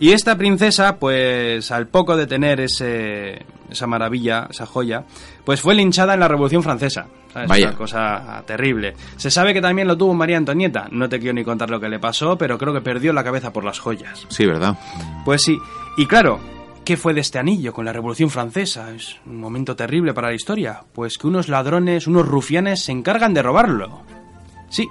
Y 0.00 0.12
esta 0.12 0.36
princesa, 0.38 0.96
pues 0.96 1.70
al 1.72 1.88
poco 1.88 2.16
de 2.16 2.26
tener 2.26 2.60
ese, 2.60 3.44
esa 3.68 3.86
maravilla, 3.86 4.46
esa 4.48 4.64
joya, 4.64 5.04
pues 5.44 5.60
fue 5.60 5.74
linchada 5.74 6.14
en 6.14 6.20
la 6.20 6.28
Revolución 6.28 6.62
Francesa. 6.62 7.06
¿sabes? 7.32 7.48
Vaya. 7.48 7.68
Una 7.68 7.76
cosa 7.76 8.42
terrible. 8.46 8.94
Se 9.16 9.30
sabe 9.30 9.52
que 9.52 9.60
también 9.60 9.88
lo 9.88 9.98
tuvo 9.98 10.14
María 10.14 10.36
Antonieta. 10.36 10.86
No 10.92 11.08
te 11.08 11.18
quiero 11.18 11.34
ni 11.34 11.44
contar 11.44 11.68
lo 11.68 11.80
que 11.80 11.88
le 11.88 11.98
pasó, 11.98 12.38
pero 12.38 12.56
creo 12.58 12.72
que 12.72 12.80
perdió 12.80 13.12
la 13.12 13.24
cabeza 13.24 13.52
por 13.52 13.64
las 13.64 13.80
joyas. 13.80 14.24
Sí, 14.28 14.46
¿verdad? 14.46 14.78
Pues 15.24 15.42
sí. 15.42 15.58
Y 15.96 16.06
claro, 16.06 16.38
¿qué 16.84 16.96
fue 16.96 17.12
de 17.12 17.20
este 17.20 17.40
anillo 17.40 17.72
con 17.72 17.84
la 17.84 17.92
Revolución 17.92 18.30
Francesa? 18.30 18.94
Es 18.94 19.16
un 19.26 19.40
momento 19.40 19.74
terrible 19.74 20.14
para 20.14 20.28
la 20.28 20.34
historia. 20.34 20.80
Pues 20.92 21.18
que 21.18 21.26
unos 21.26 21.48
ladrones, 21.48 22.06
unos 22.06 22.26
rufianes 22.26 22.82
se 22.84 22.92
encargan 22.92 23.34
de 23.34 23.42
robarlo. 23.42 24.02
Sí, 24.70 24.88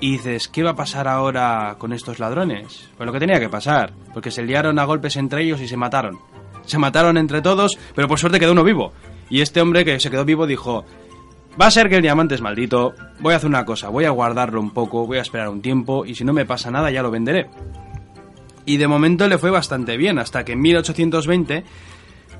y 0.00 0.12
dices, 0.12 0.48
¿qué 0.48 0.62
va 0.62 0.70
a 0.70 0.76
pasar 0.76 1.08
ahora 1.08 1.76
con 1.78 1.92
estos 1.92 2.18
ladrones? 2.18 2.88
Pues 2.96 3.06
lo 3.06 3.12
que 3.12 3.18
tenía 3.18 3.40
que 3.40 3.48
pasar, 3.48 3.92
porque 4.12 4.30
se 4.30 4.42
liaron 4.42 4.78
a 4.78 4.84
golpes 4.84 5.16
entre 5.16 5.42
ellos 5.42 5.60
y 5.60 5.68
se 5.68 5.76
mataron. 5.76 6.18
Se 6.64 6.78
mataron 6.78 7.16
entre 7.16 7.42
todos, 7.42 7.78
pero 7.94 8.08
por 8.08 8.18
suerte 8.18 8.40
quedó 8.40 8.52
uno 8.52 8.64
vivo. 8.64 8.92
Y 9.30 9.40
este 9.40 9.60
hombre 9.60 9.84
que 9.84 9.98
se 10.00 10.10
quedó 10.10 10.24
vivo 10.24 10.46
dijo, 10.46 10.84
va 11.60 11.66
a 11.66 11.70
ser 11.70 11.88
que 11.88 11.96
el 11.96 12.02
diamante 12.02 12.34
es 12.34 12.40
maldito, 12.40 12.94
voy 13.20 13.32
a 13.34 13.36
hacer 13.36 13.48
una 13.48 13.64
cosa, 13.64 13.88
voy 13.88 14.04
a 14.04 14.10
guardarlo 14.10 14.60
un 14.60 14.70
poco, 14.70 15.06
voy 15.06 15.18
a 15.18 15.22
esperar 15.22 15.48
un 15.48 15.62
tiempo 15.62 16.04
y 16.04 16.14
si 16.14 16.24
no 16.24 16.32
me 16.32 16.44
pasa 16.44 16.70
nada 16.70 16.90
ya 16.90 17.02
lo 17.02 17.10
venderé. 17.10 17.48
Y 18.64 18.78
de 18.78 18.88
momento 18.88 19.28
le 19.28 19.38
fue 19.38 19.50
bastante 19.50 19.96
bien, 19.96 20.18
hasta 20.18 20.44
que 20.44 20.52
en 20.52 20.60
1820 20.60 21.64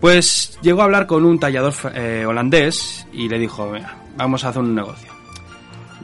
pues 0.01 0.59
llegó 0.61 0.83
a 0.83 0.85
hablar 0.85 1.07
con 1.07 1.25
un 1.25 1.39
tallador 1.39 1.73
eh, 1.95 2.25
holandés 2.27 3.07
y 3.13 3.29
le 3.29 3.39
dijo, 3.39 3.73
vamos 4.17 4.45
a 4.45 4.51
hacer 4.51 4.63
un 4.63 4.75
negocio. 4.75 5.16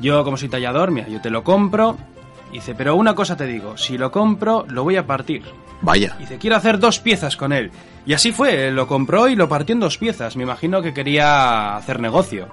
Yo, 0.00 0.24
como 0.24 0.36
soy 0.36 0.48
tallador, 0.48 0.90
mira, 0.90 1.08
yo 1.08 1.20
te 1.20 1.30
lo 1.30 1.44
compro. 1.44 1.96
Dice, 2.52 2.74
pero 2.74 2.96
una 2.96 3.14
cosa 3.14 3.36
te 3.36 3.46
digo, 3.46 3.76
si 3.76 3.96
lo 3.96 4.10
compro, 4.10 4.66
lo 4.68 4.84
voy 4.84 4.96
a 4.96 5.06
partir. 5.06 5.42
Vaya. 5.80 6.16
Dice, 6.18 6.38
quiero 6.38 6.56
hacer 6.56 6.78
dos 6.78 7.00
piezas 7.00 7.36
con 7.36 7.52
él. 7.52 7.70
Y 8.04 8.12
así 8.12 8.32
fue, 8.32 8.70
lo 8.70 8.86
compró 8.86 9.28
y 9.28 9.36
lo 9.36 9.48
partió 9.48 9.72
en 9.72 9.80
dos 9.80 9.98
piezas. 9.98 10.36
Me 10.36 10.42
imagino 10.42 10.82
que 10.82 10.92
quería 10.92 11.76
hacer 11.76 12.00
negocio. 12.00 12.48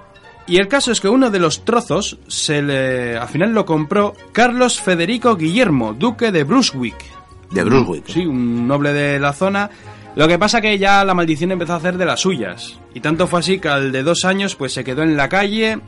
Y 0.46 0.56
el 0.56 0.68
caso 0.68 0.90
es 0.90 1.00
que 1.00 1.08
uno 1.08 1.30
de 1.30 1.38
los 1.38 1.64
trozos 1.64 2.18
se 2.26 2.62
le, 2.62 3.16
al 3.16 3.28
final 3.28 3.52
lo 3.52 3.64
compró 3.64 4.14
Carlos 4.32 4.80
Federico 4.80 5.36
Guillermo, 5.36 5.92
duque 5.92 6.32
de 6.32 6.44
Brunswick. 6.44 6.96
De 7.50 7.62
Brunswick. 7.62 8.06
Sí, 8.06 8.26
un 8.26 8.66
noble 8.66 8.92
de 8.92 9.20
la 9.20 9.32
zona. 9.32 9.70
Lo 10.16 10.26
que 10.26 10.38
pasa 10.38 10.60
que 10.60 10.76
ya 10.78 11.04
la 11.04 11.14
maldición 11.14 11.52
empezó 11.52 11.74
a 11.74 11.76
hacer 11.76 11.96
de 11.96 12.04
las 12.04 12.20
suyas. 12.20 12.78
Y 12.94 13.00
tanto 13.00 13.26
fue 13.26 13.40
así 13.40 13.60
que 13.60 13.68
al 13.68 13.92
de 13.92 14.02
dos 14.02 14.24
años 14.24 14.56
pues 14.56 14.72
se 14.72 14.82
quedó 14.82 15.02
en 15.02 15.16
la 15.16 15.28
calle 15.28 15.78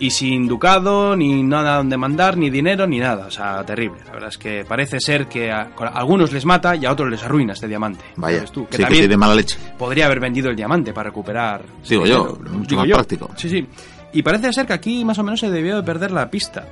y 0.00 0.10
sin 0.10 0.48
ducado, 0.48 1.14
ni 1.14 1.42
nada 1.42 1.76
donde 1.76 1.98
mandar, 1.98 2.38
ni 2.38 2.48
dinero, 2.48 2.86
ni 2.86 2.98
nada. 2.98 3.26
O 3.26 3.30
sea, 3.30 3.62
terrible. 3.64 4.00
La 4.06 4.12
verdad 4.12 4.30
es 4.30 4.38
que 4.38 4.64
parece 4.64 4.98
ser 4.98 5.26
que 5.26 5.52
a, 5.52 5.72
algunos 5.92 6.32
les 6.32 6.46
mata 6.46 6.74
y 6.74 6.86
a 6.86 6.92
otros 6.92 7.10
les 7.10 7.22
arruina 7.22 7.52
este 7.52 7.68
diamante. 7.68 8.02
Vaya, 8.16 8.42
tú? 8.46 8.66
Que 8.66 8.78
sí, 8.78 9.08
que 9.08 9.16
mala 9.18 9.34
leche. 9.34 9.58
Podría 9.78 10.06
haber 10.06 10.18
vendido 10.18 10.48
el 10.48 10.56
diamante 10.56 10.94
para 10.94 11.10
recuperar... 11.10 11.64
Digo 11.86 12.06
yo, 12.06 12.38
mucho 12.50 12.76
más 12.76 12.86
práctico. 12.88 13.30
Sí, 13.36 13.50
sí. 13.50 13.66
Y 14.14 14.22
parece 14.22 14.50
ser 14.54 14.66
que 14.66 14.72
aquí 14.72 15.04
más 15.04 15.18
o 15.18 15.22
menos 15.22 15.38
se 15.38 15.50
debió 15.50 15.76
de 15.76 15.82
perder 15.82 16.12
la 16.12 16.30
pista. 16.30 16.66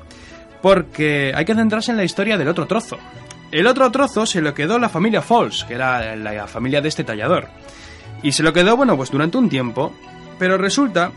Porque 0.62 1.30
hay 1.34 1.44
que 1.44 1.54
centrarse 1.54 1.90
en 1.90 1.98
la 1.98 2.04
historia 2.04 2.38
del 2.38 2.48
otro 2.48 2.66
trozo. 2.66 2.96
El 3.52 3.66
otro 3.66 3.90
trozo 3.90 4.24
se 4.24 4.40
lo 4.40 4.54
quedó 4.54 4.78
la 4.78 4.88
familia 4.88 5.20
Falls, 5.20 5.64
que 5.64 5.74
era 5.74 6.16
la 6.16 6.46
familia 6.46 6.80
de 6.80 6.88
este 6.88 7.04
tallador. 7.04 7.46
Y 8.22 8.32
se 8.32 8.42
lo 8.42 8.54
quedó, 8.54 8.74
bueno, 8.74 8.96
pues 8.96 9.10
durante 9.10 9.36
un 9.36 9.50
tiempo. 9.50 9.92
Pero 10.38 10.56
resulta 10.56 11.12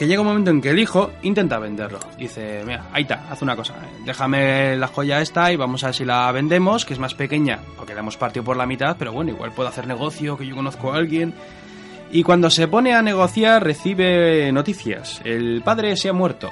que 0.00 0.06
llega 0.06 0.22
un 0.22 0.28
momento 0.28 0.50
en 0.50 0.62
que 0.62 0.70
el 0.70 0.78
hijo 0.78 1.10
intenta 1.20 1.58
venderlo. 1.58 2.00
Dice, 2.16 2.62
mira, 2.64 2.86
ahí 2.90 3.02
está, 3.02 3.26
haz 3.30 3.42
una 3.42 3.54
cosa. 3.54 3.74
Déjame 4.06 4.74
la 4.78 4.86
joya 4.86 5.20
esta 5.20 5.52
y 5.52 5.56
vamos 5.56 5.84
a 5.84 5.88
ver 5.88 5.94
si 5.94 6.06
la 6.06 6.32
vendemos, 6.32 6.86
que 6.86 6.94
es 6.94 6.98
más 6.98 7.12
pequeña, 7.12 7.58
porque 7.76 7.92
la 7.92 8.00
hemos 8.00 8.16
partido 8.16 8.42
por 8.42 8.56
la 8.56 8.64
mitad, 8.64 8.96
pero 8.98 9.12
bueno, 9.12 9.32
igual 9.32 9.52
puedo 9.52 9.68
hacer 9.68 9.86
negocio, 9.86 10.38
que 10.38 10.46
yo 10.46 10.56
conozco 10.56 10.90
a 10.90 10.96
alguien. 10.96 11.34
Y 12.10 12.22
cuando 12.22 12.48
se 12.48 12.66
pone 12.66 12.94
a 12.94 13.02
negociar 13.02 13.62
recibe 13.62 14.50
noticias. 14.52 15.20
El 15.22 15.60
padre 15.62 15.94
se 15.98 16.08
ha 16.08 16.14
muerto 16.14 16.50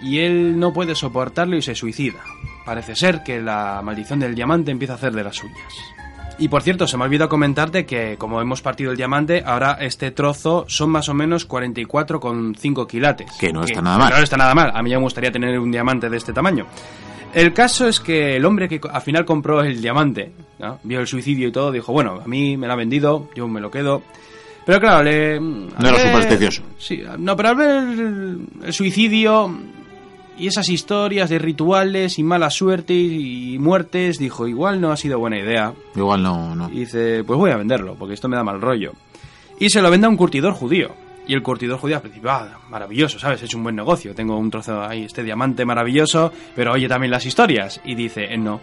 y 0.00 0.20
él 0.20 0.58
no 0.58 0.72
puede 0.72 0.94
soportarlo 0.94 1.58
y 1.58 1.60
se 1.60 1.74
suicida. 1.74 2.20
Parece 2.64 2.96
ser 2.96 3.22
que 3.22 3.42
la 3.42 3.82
maldición 3.84 4.20
del 4.20 4.34
diamante 4.34 4.70
empieza 4.70 4.94
a 4.94 4.96
hacer 4.96 5.12
de 5.12 5.22
las 5.22 5.36
suyas. 5.36 5.95
Y 6.38 6.48
por 6.48 6.62
cierto, 6.62 6.86
se 6.86 6.96
me 6.96 7.04
ha 7.04 7.06
olvidado 7.06 7.30
comentarte 7.30 7.86
que 7.86 8.16
como 8.18 8.40
hemos 8.42 8.60
partido 8.60 8.90
el 8.90 8.96
diamante, 8.96 9.42
ahora 9.44 9.78
este 9.80 10.10
trozo 10.10 10.66
son 10.68 10.90
más 10.90 11.08
o 11.08 11.14
menos 11.14 11.48
44,5 11.48 12.86
quilates. 12.86 13.32
Que 13.40 13.52
no 13.52 13.64
está 13.64 13.80
nada 13.80 13.98
mal. 13.98 14.10
no 14.10 14.22
está 14.22 14.36
nada 14.36 14.54
mal. 14.54 14.70
A 14.74 14.82
mí 14.82 14.90
ya 14.90 14.98
me 14.98 15.04
gustaría 15.04 15.32
tener 15.32 15.58
un 15.58 15.70
diamante 15.70 16.10
de 16.10 16.16
este 16.16 16.34
tamaño. 16.34 16.66
El 17.32 17.52
caso 17.52 17.88
es 17.88 18.00
que 18.00 18.36
el 18.36 18.44
hombre 18.44 18.68
que 18.68 18.80
al 18.90 19.02
final 19.02 19.24
compró 19.24 19.62
el 19.62 19.80
diamante, 19.80 20.32
vio 20.82 21.00
el 21.00 21.06
suicidio 21.06 21.48
y 21.48 21.52
todo, 21.52 21.72
dijo, 21.72 21.92
bueno, 21.92 22.20
a 22.24 22.28
mí 22.28 22.56
me 22.56 22.66
lo 22.66 22.72
ha 22.74 22.76
vendido, 22.76 23.28
yo 23.34 23.48
me 23.48 23.60
lo 23.60 23.70
quedo. 23.70 24.02
Pero 24.64 24.80
claro, 24.80 25.04
le... 25.04 25.40
No 25.40 25.68
era 25.78 25.98
supersticioso. 25.98 26.62
Sí, 26.78 27.02
no, 27.18 27.36
pero 27.36 27.50
al 27.50 27.56
ver 27.56 27.68
el 28.64 28.72
suicidio 28.72 29.54
y 30.38 30.46
esas 30.46 30.68
historias 30.68 31.30
de 31.30 31.38
rituales 31.38 32.18
y 32.18 32.22
mala 32.22 32.50
suerte 32.50 32.94
y 32.94 33.58
muertes, 33.58 34.18
dijo, 34.18 34.46
igual 34.46 34.80
no 34.80 34.92
ha 34.92 34.96
sido 34.96 35.18
buena 35.18 35.38
idea. 35.38 35.72
Igual 35.94 36.22
no, 36.22 36.54
no. 36.54 36.68
Y 36.70 36.80
dice, 36.80 37.24
pues 37.24 37.38
voy 37.38 37.50
a 37.50 37.56
venderlo, 37.56 37.94
porque 37.94 38.14
esto 38.14 38.28
me 38.28 38.36
da 38.36 38.44
mal 38.44 38.60
rollo. 38.60 38.92
Y 39.58 39.70
se 39.70 39.80
lo 39.80 39.90
vende 39.90 40.06
a 40.06 40.10
un 40.10 40.16
curtidor 40.16 40.52
judío. 40.52 40.90
Y 41.26 41.34
el 41.34 41.42
curtidor 41.42 41.78
judío 41.78 42.00
principio, 42.00 42.30
ah, 42.30 42.60
maravilloso, 42.70 43.18
¿sabes? 43.18 43.42
He 43.42 43.46
hecho 43.46 43.56
un 43.56 43.64
buen 43.64 43.74
negocio. 43.74 44.14
Tengo 44.14 44.38
un 44.38 44.50
trozo 44.50 44.82
ahí, 44.82 45.04
este 45.04 45.24
diamante 45.24 45.64
maravilloso, 45.64 46.32
pero 46.54 46.72
oye 46.72 46.88
también 46.88 47.10
las 47.10 47.26
historias. 47.26 47.80
Y 47.84 47.94
dice, 47.94 48.32
eh, 48.32 48.36
no. 48.36 48.60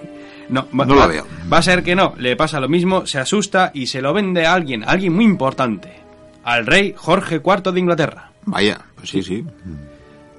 no, 0.50 0.66
va, 0.78 0.84
no 0.84 0.94
lo 0.94 1.08
veo. 1.08 1.26
Va 1.50 1.58
a 1.58 1.62
ser 1.62 1.82
que 1.82 1.94
no. 1.94 2.14
Le 2.18 2.36
pasa 2.36 2.60
lo 2.60 2.68
mismo, 2.68 3.06
se 3.06 3.18
asusta 3.18 3.70
y 3.72 3.86
se 3.86 4.02
lo 4.02 4.12
vende 4.12 4.44
a 4.44 4.52
alguien, 4.52 4.84
a 4.84 4.88
alguien 4.88 5.14
muy 5.14 5.24
importante. 5.24 6.00
Al 6.44 6.66
rey 6.66 6.94
Jorge 6.96 7.36
IV 7.36 7.72
de 7.72 7.80
Inglaterra. 7.80 8.32
Vaya, 8.44 8.80
pues 8.96 9.08
sí, 9.08 9.22
sí. 9.22 9.44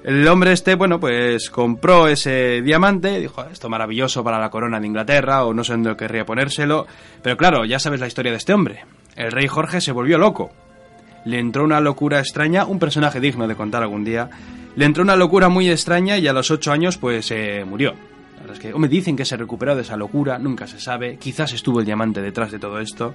El 0.04 0.28
hombre 0.28 0.52
este, 0.52 0.74
bueno, 0.74 1.00
pues 1.00 1.48
compró 1.48 2.08
ese 2.08 2.60
diamante, 2.60 3.18
dijo, 3.18 3.42
esto 3.50 3.70
maravilloso 3.70 4.22
para 4.22 4.38
la 4.38 4.50
corona 4.50 4.78
de 4.78 4.86
Inglaterra, 4.86 5.46
o 5.46 5.54
no 5.54 5.64
sé 5.64 5.72
dónde 5.72 5.96
querría 5.96 6.26
ponérselo, 6.26 6.86
pero 7.22 7.38
claro, 7.38 7.64
ya 7.64 7.78
sabes 7.78 8.00
la 8.00 8.06
historia 8.06 8.30
de 8.30 8.36
este 8.36 8.52
hombre. 8.52 8.84
El 9.16 9.32
rey 9.32 9.46
Jorge 9.46 9.80
se 9.80 9.92
volvió 9.92 10.18
loco. 10.18 10.52
Le 11.24 11.38
entró 11.38 11.64
una 11.64 11.80
locura 11.80 12.18
extraña, 12.18 12.66
un 12.66 12.78
personaje 12.78 13.18
digno 13.18 13.48
de 13.48 13.56
contar 13.56 13.82
algún 13.82 14.04
día. 14.04 14.28
Le 14.76 14.84
entró 14.84 15.02
una 15.02 15.16
locura 15.16 15.48
muy 15.48 15.70
extraña 15.70 16.18
y 16.18 16.28
a 16.28 16.34
los 16.34 16.50
ocho 16.50 16.70
años 16.70 16.98
pues 16.98 17.24
se 17.24 17.64
murió. 17.64 17.94
Es 18.52 18.58
que, 18.58 18.74
me 18.74 18.88
dicen 18.88 19.16
que 19.16 19.24
se 19.24 19.38
recuperó 19.38 19.74
de 19.74 19.82
esa 19.82 19.96
locura, 19.96 20.38
nunca 20.38 20.66
se 20.66 20.78
sabe, 20.78 21.16
quizás 21.16 21.54
estuvo 21.54 21.80
el 21.80 21.86
diamante 21.86 22.20
detrás 22.20 22.52
de 22.52 22.58
todo 22.58 22.78
esto. 22.78 23.14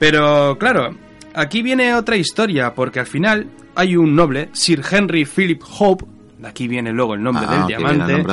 Pero 0.00 0.58
claro, 0.58 0.96
aquí 1.36 1.62
viene 1.62 1.94
otra 1.94 2.16
historia, 2.16 2.74
porque 2.74 2.98
al 2.98 3.06
final 3.06 3.46
hay 3.74 3.96
un 3.96 4.16
noble, 4.16 4.48
Sir 4.52 4.82
Henry 4.90 5.24
Philip 5.24 5.62
Hope, 5.78 6.04
de 6.38 6.48
aquí 6.48 6.66
viene 6.66 6.92
luego 6.92 7.14
el 7.14 7.22
nombre 7.22 7.46
del 7.46 7.66
diamante, 7.66 8.24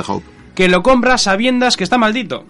que 0.54 0.68
lo 0.68 0.82
compra 0.82 1.18
sabiendas 1.18 1.76
que 1.76 1.84
está 1.84 1.98
maldito. 1.98 2.44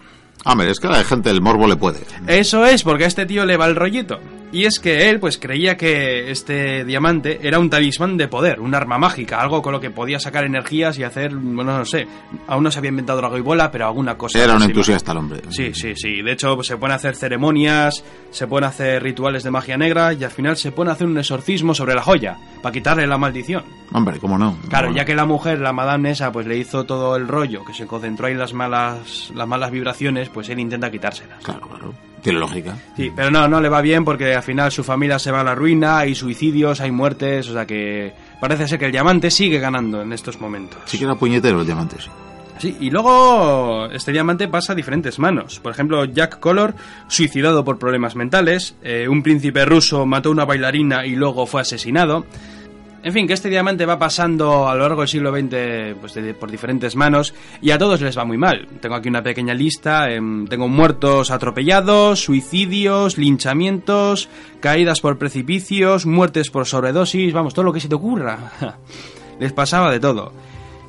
Hombre, 0.45 0.69
es 0.69 0.79
que 0.79 0.87
a 0.87 0.91
la 0.91 1.03
gente 1.03 1.29
el 1.29 1.41
morbo 1.41 1.67
le 1.67 1.75
puede. 1.75 1.99
Eso 2.27 2.65
es, 2.65 2.83
porque 2.83 3.03
a 3.05 3.07
este 3.07 3.25
tío 3.25 3.45
le 3.45 3.57
va 3.57 3.65
el 3.65 3.75
rollito. 3.75 4.19
Y 4.51 4.65
es 4.65 4.79
que 4.79 5.09
él, 5.09 5.19
pues, 5.19 5.37
creía 5.37 5.75
que 5.75 6.31
este 6.31 6.85
diamante 6.85 7.39
era 7.43 7.59
un 7.59 7.69
talismán 7.69 8.15
de 8.17 8.27
poder, 8.27 8.59
un 8.59 8.73
arma 8.73 8.97
mágica, 8.97 9.41
algo 9.41 9.61
con 9.61 9.73
lo 9.73 9.79
que 9.79 9.89
podía 9.89 10.19
sacar 10.19 10.45
energías 10.45 10.97
y 10.97 11.03
hacer, 11.03 11.35
bueno, 11.35 11.77
no 11.77 11.85
sé, 11.85 12.07
aún 12.47 12.63
no 12.63 12.71
se 12.71 12.79
había 12.79 12.89
inventado 12.89 13.21
la 13.21 13.27
goibola, 13.27 13.71
pero 13.71 13.87
alguna 13.87 14.17
cosa. 14.17 14.41
Era 14.41 14.55
un 14.55 14.63
entusiasta 14.63 15.11
el 15.11 15.17
hombre. 15.17 15.41
Sí, 15.49 15.73
sí, 15.73 15.93
sí. 15.95 16.21
De 16.21 16.31
hecho, 16.31 16.55
pues, 16.55 16.67
se 16.67 16.75
a 16.75 16.95
hacer 16.95 17.15
ceremonias, 17.15 18.03
se 18.31 18.45
a 18.45 18.67
hacer 18.67 19.03
rituales 19.03 19.43
de 19.43 19.51
magia 19.51 19.77
negra 19.77 20.13
y 20.13 20.23
al 20.23 20.31
final 20.31 20.55
se 20.55 20.69
a 20.69 20.91
hacer 20.91 21.07
un 21.07 21.17
exorcismo 21.17 21.73
sobre 21.73 21.95
la 21.95 22.01
joya, 22.01 22.37
para 22.61 22.71
quitarle 22.71 23.07
la 23.07 23.17
maldición. 23.17 23.63
Hombre, 23.91 24.19
¿cómo 24.19 24.37
no? 24.37 24.57
Claro, 24.69 24.93
ya 24.93 25.05
que 25.05 25.15
la 25.15 25.25
mujer, 25.25 25.59
la 25.59 25.73
madame 25.73 26.11
esa, 26.11 26.31
pues 26.31 26.47
le 26.47 26.57
hizo 26.57 26.85
todo 26.85 27.15
el 27.15 27.27
rollo, 27.27 27.65
que 27.65 27.73
se 27.73 27.85
concentró 27.85 28.27
ahí 28.27 28.35
las 28.35 28.53
malas, 28.53 29.31
las 29.35 29.47
malas 29.47 29.71
vibraciones, 29.71 30.29
pues 30.29 30.49
él 30.49 30.59
intenta 30.59 30.91
quitárselas. 30.91 31.43
Claro, 31.43 31.67
claro. 31.67 31.93
Tiene 32.25 32.39
lógica. 32.39 32.75
Sí, 32.97 33.11
pero 33.15 33.29
no, 33.29 33.47
no 33.47 33.61
le 33.61 33.69
va 33.69 33.81
bien 33.81 34.03
porque 34.03 34.33
al 34.33 34.41
final 34.41 34.71
su 34.71 34.83
familia 34.83 35.19
se 35.19 35.29
va 35.29 35.41
a 35.41 35.43
la 35.43 35.53
ruina, 35.53 35.99
hay 35.99 36.15
suicidios, 36.15 36.81
hay 36.81 36.89
muertes, 36.89 37.47
o 37.49 37.53
sea 37.53 37.67
que 37.67 38.13
parece 38.41 38.67
ser 38.67 38.79
que 38.79 38.85
el 38.85 38.91
diamante 38.91 39.29
sigue 39.29 39.59
ganando 39.59 40.01
en 40.01 40.11
estos 40.11 40.41
momentos. 40.41 40.79
Sí 40.85 40.97
que 40.97 41.03
era 41.03 41.13
puñetero 41.13 41.59
el 41.59 41.67
diamante, 41.67 41.97
sí. 41.99 42.09
Sí, 42.57 42.77
y 42.79 42.89
luego 42.89 43.85
este 43.91 44.11
diamante 44.11 44.47
pasa 44.47 44.73
a 44.73 44.75
diferentes 44.75 45.19
manos. 45.19 45.59
Por 45.59 45.71
ejemplo, 45.71 46.03
Jack 46.05 46.39
Collor, 46.39 46.73
suicidado 47.07 47.63
por 47.63 47.77
problemas 47.77 48.15
mentales. 48.15 48.75
Eh, 48.81 49.07
un 49.07 49.21
príncipe 49.21 49.63
ruso 49.63 50.07
mató 50.07 50.29
a 50.29 50.31
una 50.31 50.45
bailarina 50.45 51.05
y 51.05 51.15
luego 51.15 51.45
fue 51.45 51.61
asesinado. 51.61 52.25
En 53.05 53.13
fin, 53.13 53.27
que 53.27 53.33
este 53.33 53.49
diamante 53.49 53.85
va 53.85 53.99
pasando 53.99 54.67
a 54.67 54.73
lo 54.73 54.81
largo 54.81 55.01
del 55.01 55.07
siglo 55.07 55.31
XX 55.31 55.95
pues, 56.01 56.17
por 56.39 56.49
diferentes 56.49 56.95
manos 56.95 57.35
y 57.61 57.69
a 57.69 57.77
todos 57.77 58.01
les 58.01 58.17
va 58.17 58.25
muy 58.25 58.35
mal. 58.35 58.67
Tengo 58.81 58.95
aquí 58.95 59.09
una 59.09 59.21
pequeña 59.21 59.53
lista. 59.53 60.09
Em, 60.09 60.47
tengo 60.47 60.67
muertos 60.67 61.29
atropellados, 61.29 62.21
suicidios, 62.23 63.19
linchamientos, 63.19 64.27
caídas 64.59 65.01
por 65.01 65.19
precipicios, 65.19 66.07
muertes 66.07 66.49
por 66.49 66.65
sobredosis, 66.65 67.31
vamos, 67.31 67.53
todo 67.53 67.65
lo 67.65 67.73
que 67.73 67.79
se 67.79 67.89
te 67.89 67.93
ocurra. 67.93 68.53
les 69.39 69.53
pasaba 69.53 69.91
de 69.91 69.99
todo. 69.99 70.31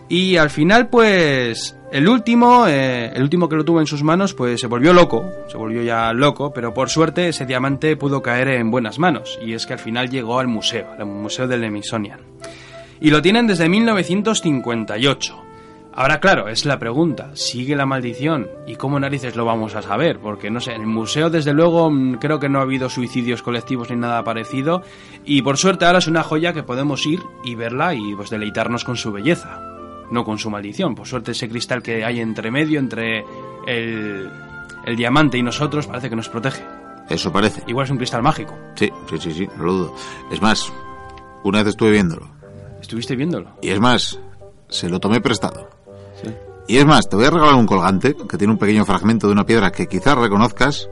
Y 0.08 0.36
al 0.36 0.50
final, 0.50 0.88
pues, 0.88 1.76
el 1.90 2.08
último, 2.08 2.66
eh, 2.68 3.10
el 3.12 3.22
último 3.22 3.48
que 3.48 3.56
lo 3.56 3.64
tuvo 3.64 3.80
en 3.80 3.86
sus 3.86 4.04
manos, 4.04 4.34
pues 4.34 4.60
se 4.60 4.68
volvió 4.68 4.92
loco, 4.92 5.28
se 5.48 5.56
volvió 5.56 5.82
ya 5.82 6.12
loco, 6.12 6.52
pero 6.52 6.72
por 6.72 6.90
suerte 6.90 7.28
ese 7.28 7.44
diamante 7.44 7.96
pudo 7.96 8.22
caer 8.22 8.48
en 8.48 8.70
buenas 8.70 9.00
manos, 9.00 9.38
y 9.44 9.52
es 9.52 9.66
que 9.66 9.72
al 9.72 9.78
final 9.80 10.08
llegó 10.08 10.38
al 10.38 10.46
museo, 10.46 10.86
al 10.96 11.06
Museo 11.06 11.48
del 11.48 11.66
Smithsonian. 11.66 12.20
Y 13.00 13.10
lo 13.10 13.20
tienen 13.20 13.48
desde 13.48 13.68
1958. 13.68 15.42
Ahora, 15.92 16.20
claro, 16.20 16.48
es 16.48 16.66
la 16.66 16.78
pregunta, 16.78 17.30
¿sigue 17.34 17.74
la 17.74 17.86
maldición? 17.86 18.48
¿Y 18.66 18.76
cómo 18.76 19.00
narices 19.00 19.34
lo 19.34 19.44
vamos 19.44 19.74
a 19.74 19.82
saber? 19.82 20.18
Porque, 20.18 20.50
no 20.50 20.60
sé, 20.60 20.72
en 20.72 20.82
el 20.82 20.86
museo, 20.86 21.30
desde 21.30 21.54
luego, 21.54 21.90
mm, 21.90 22.16
creo 22.16 22.38
que 22.38 22.48
no 22.48 22.58
ha 22.58 22.62
habido 22.62 22.90
suicidios 22.90 23.42
colectivos 23.42 23.90
ni 23.90 23.96
nada 23.96 24.22
parecido, 24.22 24.82
y 25.24 25.42
por 25.42 25.56
suerte 25.56 25.84
ahora 25.84 25.98
es 25.98 26.06
una 26.06 26.22
joya 26.22 26.52
que 26.52 26.62
podemos 26.62 27.06
ir 27.06 27.20
y 27.42 27.54
verla 27.54 27.94
y 27.94 28.14
pues 28.14 28.30
deleitarnos 28.30 28.84
con 28.84 28.96
su 28.96 29.10
belleza 29.10 29.75
no 30.10 30.24
con 30.24 30.38
su 30.38 30.50
maldición. 30.50 30.94
Por 30.94 31.06
suerte 31.06 31.32
ese 31.32 31.48
cristal 31.48 31.82
que 31.82 32.04
hay 32.04 32.20
entre 32.20 32.50
medio, 32.50 32.78
entre 32.78 33.24
el, 33.66 34.30
el 34.84 34.96
diamante 34.96 35.38
y 35.38 35.42
nosotros, 35.42 35.86
parece 35.86 36.10
que 36.10 36.16
nos 36.16 36.28
protege. 36.28 36.64
Eso 37.08 37.32
parece. 37.32 37.62
Igual 37.66 37.84
es 37.84 37.90
un 37.90 37.98
cristal 37.98 38.22
mágico. 38.22 38.56
Sí, 38.74 38.90
sí, 39.08 39.18
sí, 39.18 39.32
sí, 39.32 39.48
no 39.56 39.64
lo 39.64 39.72
dudo. 39.72 39.94
Es 40.30 40.42
más, 40.42 40.72
una 41.44 41.58
vez 41.58 41.68
estuve 41.68 41.92
viéndolo. 41.92 42.28
¿Estuviste 42.80 43.14
viéndolo? 43.16 43.56
Y 43.62 43.70
es 43.70 43.80
más, 43.80 44.18
se 44.68 44.88
lo 44.88 44.98
tomé 44.98 45.20
prestado. 45.20 45.68
Sí. 46.22 46.30
Y 46.68 46.78
es 46.78 46.84
más, 46.84 47.08
te 47.08 47.16
voy 47.16 47.26
a 47.26 47.30
regalar 47.30 47.54
un 47.54 47.66
colgante 47.66 48.16
que 48.28 48.36
tiene 48.36 48.52
un 48.52 48.58
pequeño 48.58 48.84
fragmento 48.84 49.28
de 49.28 49.32
una 49.32 49.46
piedra 49.46 49.70
que 49.70 49.86
quizás 49.86 50.18
reconozcas 50.18 50.88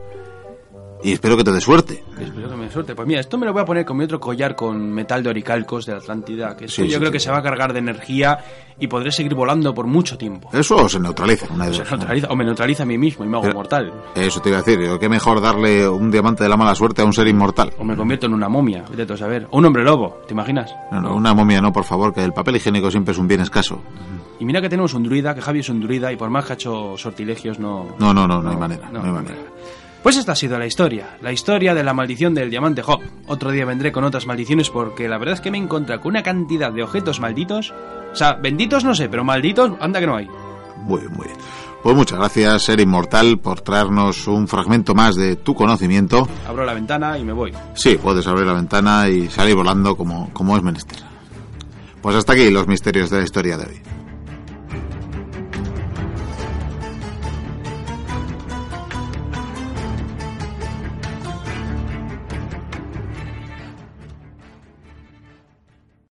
y 1.04 1.12
espero 1.12 1.36
que 1.36 1.44
te 1.44 1.52
dé 1.52 1.60
suerte. 1.60 2.02
Espero 2.18 2.48
que 2.48 2.56
me 2.56 2.64
dé 2.64 2.70
suerte. 2.70 2.94
Pues 2.94 3.06
mira, 3.06 3.20
esto 3.20 3.36
me 3.36 3.44
lo 3.44 3.52
voy 3.52 3.60
a 3.60 3.64
poner 3.66 3.84
con 3.84 3.98
mi 3.98 4.04
otro 4.04 4.18
collar 4.18 4.56
con 4.56 4.90
metal 4.90 5.22
de 5.22 5.28
oricalcos 5.28 5.84
de 5.84 5.92
la 5.92 5.98
Atlántida, 5.98 6.56
que 6.56 6.66
yo 6.66 6.98
creo 6.98 7.12
que 7.12 7.20
se 7.20 7.30
va 7.30 7.38
a 7.38 7.42
cargar 7.42 7.74
de 7.74 7.78
energía 7.80 8.38
y 8.80 8.86
podré 8.86 9.12
seguir 9.12 9.34
volando 9.34 9.74
por 9.74 9.86
mucho 9.86 10.16
tiempo. 10.16 10.48
Eso 10.50 10.88
se 10.88 10.98
neutraliza, 10.98 11.46
una 11.52 11.70
se 11.70 11.84
neutraliza, 11.84 12.28
o 12.28 12.36
me 12.36 12.44
neutraliza 12.44 12.84
a 12.84 12.86
mí 12.86 12.96
mismo 12.96 13.22
y 13.22 13.28
me 13.28 13.36
hago 13.36 13.52
mortal. 13.52 13.92
Eso 14.14 14.40
te 14.40 14.48
iba 14.48 14.58
a 14.58 14.62
decir, 14.62 14.78
qué 14.98 15.08
mejor 15.10 15.42
darle 15.42 15.86
un 15.86 16.10
diamante 16.10 16.42
de 16.42 16.48
la 16.48 16.56
mala 16.56 16.74
suerte 16.74 17.02
a 17.02 17.04
un 17.04 17.12
ser 17.12 17.28
inmortal. 17.28 17.74
O 17.78 17.84
me 17.84 17.94
convierto 17.94 18.24
en 18.24 18.32
una 18.32 18.48
momia, 18.48 18.84
vete 18.96 19.12
a 19.12 19.16
saber. 19.18 19.46
O 19.50 19.58
un 19.58 19.66
hombre 19.66 19.84
lobo, 19.84 20.22
¿te 20.26 20.32
imaginas? 20.32 20.74
No, 20.90 21.02
no, 21.02 21.14
una 21.14 21.34
momia 21.34 21.60
no, 21.60 21.70
por 21.70 21.84
favor, 21.84 22.14
que 22.14 22.24
el 22.24 22.32
papel 22.32 22.56
higiénico 22.56 22.90
siempre 22.90 23.12
es 23.12 23.18
un 23.18 23.28
bien 23.28 23.42
escaso. 23.42 23.82
Y 24.40 24.46
mira 24.46 24.62
que 24.62 24.70
tenemos 24.70 24.94
un 24.94 25.02
druida, 25.02 25.34
que 25.34 25.42
Javi 25.42 25.60
es 25.60 25.68
un 25.68 25.80
druida, 25.80 26.10
y 26.10 26.16
por 26.16 26.30
más 26.30 26.46
que 26.46 26.52
ha 26.52 26.54
hecho 26.54 26.96
sortilegios 26.96 27.58
no... 27.58 27.94
No, 27.98 28.14
no, 28.14 28.26
no, 28.26 28.40
no, 28.40 28.50
hay 28.50 28.56
manera, 28.56 28.88
no, 28.90 29.02
hay 29.02 29.10
manera. 29.10 29.36
Pues 30.04 30.18
esta 30.18 30.32
ha 30.32 30.36
sido 30.36 30.58
la 30.58 30.66
historia, 30.66 31.16
la 31.22 31.32
historia 31.32 31.72
de 31.72 31.82
la 31.82 31.94
maldición 31.94 32.34
del 32.34 32.50
diamante 32.50 32.82
Hop. 32.86 33.00
Otro 33.26 33.50
día 33.50 33.64
vendré 33.64 33.90
con 33.90 34.04
otras 34.04 34.26
maldiciones 34.26 34.68
porque 34.68 35.08
la 35.08 35.16
verdad 35.16 35.32
es 35.32 35.40
que 35.40 35.50
me 35.50 35.56
encontrado 35.56 36.02
con 36.02 36.10
una 36.10 36.22
cantidad 36.22 36.70
de 36.70 36.82
objetos 36.82 37.20
malditos. 37.20 37.72
O 38.12 38.14
sea, 38.14 38.34
benditos 38.34 38.84
no 38.84 38.94
sé, 38.94 39.08
pero 39.08 39.24
malditos, 39.24 39.72
anda 39.80 40.00
que 40.00 40.06
no 40.06 40.16
hay. 40.16 40.28
Muy 40.82 41.00
bien, 41.00 41.12
muy 41.14 41.24
bien. 41.24 41.38
Pues 41.82 41.96
muchas 41.96 42.18
gracias, 42.18 42.64
Ser 42.64 42.80
Inmortal, 42.80 43.38
por 43.38 43.62
traernos 43.62 44.26
un 44.26 44.46
fragmento 44.46 44.94
más 44.94 45.16
de 45.16 45.36
tu 45.36 45.54
conocimiento. 45.54 46.28
Abro 46.46 46.66
la 46.66 46.74
ventana 46.74 47.16
y 47.16 47.24
me 47.24 47.32
voy. 47.32 47.54
Sí, 47.72 47.96
puedes 47.96 48.26
abrir 48.26 48.46
la 48.46 48.52
ventana 48.52 49.08
y 49.08 49.30
salir 49.30 49.54
volando 49.54 49.96
como, 49.96 50.28
como 50.34 50.54
es 50.54 50.62
menester. 50.62 50.98
Pues 52.02 52.14
hasta 52.14 52.34
aquí 52.34 52.50
los 52.50 52.66
misterios 52.66 53.08
de 53.08 53.16
la 53.20 53.24
historia 53.24 53.56
de 53.56 53.64
hoy. 53.64 53.93